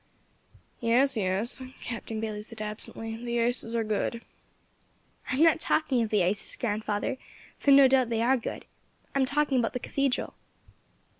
"Yes, 0.79 1.15
yes," 1.15 1.61
Captain 1.81 2.19
Bayley 2.19 2.41
said 2.41 2.59
absently, 2.59 3.15
"the 3.23 3.39
ices 3.39 3.75
are 3.75 3.83
good." 3.83 4.23
"I 5.31 5.35
am 5.35 5.43
not 5.43 5.59
talking 5.59 6.01
of 6.01 6.09
the 6.09 6.23
ices, 6.23 6.55
grandfather, 6.55 7.19
though 7.59 7.71
no 7.71 7.87
doubt 7.87 8.09
they 8.09 8.23
are 8.23 8.35
good. 8.35 8.65
I 9.13 9.19
am 9.19 9.25
talking 9.27 9.59
about 9.59 9.73
the 9.73 9.79
cathedral." 9.79 10.33